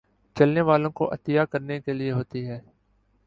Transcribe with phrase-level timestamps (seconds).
[0.35, 2.59] چلنے والوں کوعطیہ کرنے کے لیے ہوتی ہے